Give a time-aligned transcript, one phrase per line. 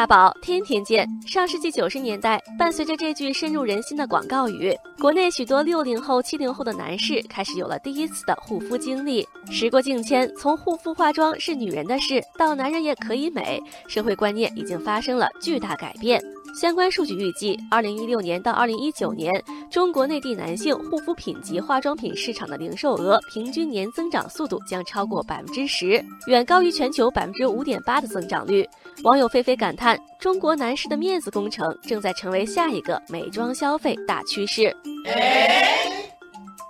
[0.00, 1.06] 大宝天天见。
[1.26, 9.28] 上世纪九十年代，伴随着这句深入人心的广告语，国内许多六零后、七零后的男士开始有了第一次的护肤经历。
[9.50, 16.18] 时过境迁，从护肤化妆是女人的事，到男人也可以美，社会观念已经发生了巨大改变。
[16.58, 19.30] 相关数据预计，二零一六年到二零一九年，
[19.70, 28.68] 中国内地男性护肤品及化妆品市场的零售额平均年增长速度将超过百分之十，远高于全球百分之五点八的增长率。
[29.04, 34.76] 网友纷纷感叹：中国男士的面子工程正在成为下一个美妆消费大趋势。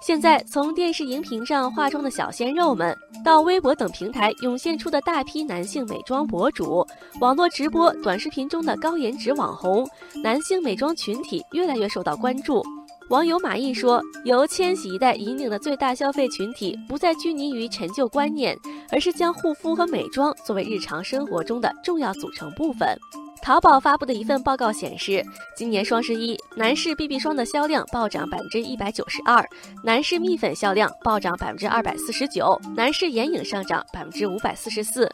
[0.02, 2.94] 现在，从电视荧屏上化妆的小鲜肉们，
[3.24, 6.86] 到微博等平台涌现出的大批男性美妆博主、
[7.20, 9.88] 网络直播、短视频中的高颜值网红，
[10.22, 12.62] 男性美妆群体越来越受到关注。
[13.10, 18.56] 网友马毅说：“由千禧一代引领的最大消费群体，不再拘泥于陈旧观念，
[18.88, 22.96] 而是将护肤和美妆作为日常生活中的重要组成部分。”
[23.42, 25.24] 淘宝发布的一份报告显示，
[25.56, 29.44] 今年双十一，男士 BB 霜的销量暴涨百分之一百九十二，
[29.82, 35.10] 男士蜜粉销量暴涨百分之二百四十九，男士眼影上涨百分之五百四十四。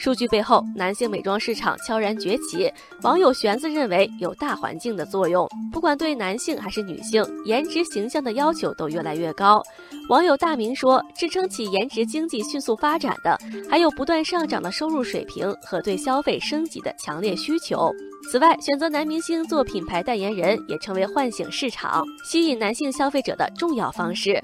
[0.00, 2.72] 数据背后，男性美妆市场悄然崛起。
[3.02, 9.62] 网友玄子认为有大环境的作用，不管对男性还是女性，颜值形象的要求都越来越高。
[10.08, 17.92] 网友大明说，支撑起颜值经济迅速发展的，还有不断上涨的收入水平和对消费升级的强烈需求。
[18.32, 24.40] 此外，选择男明星做品牌代言人，也成为唤醒市场、吸引男性消费者的重要方式。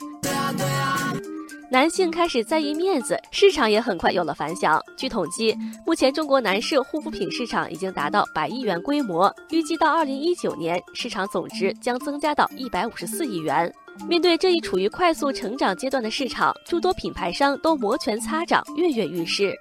[1.77, 4.83] 男性开始在意面子，市场也很快有了反响。
[4.97, 13.71] 据统计，目前中国男士护肤品市场已经达到百亿元规模，预计到二零一九年，市场总值将增加到一百五十四亿元。
[14.09, 19.53] 面对这一处于快速成长阶段的市场，诸多品牌商都摩拳擦掌，跃跃欲试。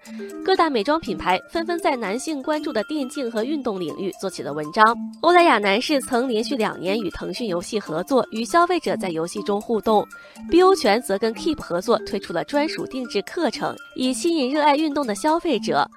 [0.44, 4.96] 各大美妆品牌纷纷在男性关注的电竞和运动领域做起了文章。
[5.22, 10.08] 欧莱雅男士曾连续两年与腾讯游戏合作，与消费者在游戏中互动。
[10.50, 15.90] 碧欧泉则跟 Keep 合作，推出了专属定制课程，以吸引热爱运动的消费者。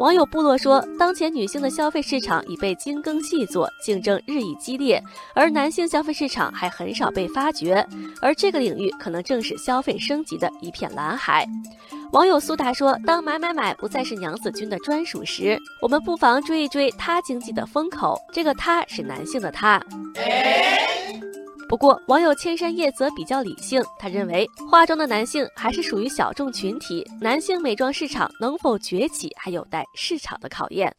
[0.00, 4.98] 网友部落说，当前女性的消费市场已被精耕细作，竞争日益激烈，
[5.34, 7.86] 而男性消费市场还很少被发掘，
[8.22, 11.46] 而这个领域可能正是消费升级的一片蓝海。
[12.12, 19.78] 网友苏达说，当买买买不再是娘子军的专属时，我们不妨追一追他经济的风口，这个他是男性的他。
[21.70, 30.92] 不过，网友千山叶则比较理性，他认为化妆的男性还是属于小众群体，男性美妆市场能否崛起还有待市场的考验。